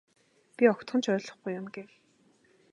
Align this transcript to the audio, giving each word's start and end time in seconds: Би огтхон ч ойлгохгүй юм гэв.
Би 0.55 0.63
огтхон 0.73 1.01
ч 1.03 1.05
ойлгохгүй 1.11 1.51
юм 1.59 1.67
гэв. 1.75 1.89